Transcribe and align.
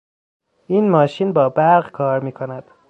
این 0.67 0.89
ماشین 0.89 1.33
با 1.33 1.49
برق 1.49 1.91
کار 1.91 2.19
میکند. 2.19 2.71